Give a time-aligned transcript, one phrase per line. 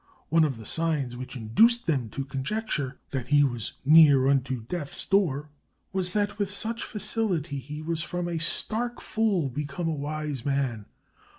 [0.29, 5.05] One of the signs which induced them to conjecture that he was near unto death's
[5.05, 5.51] door
[5.93, 10.87] was that with such facility he was from a stark fool become a wise man.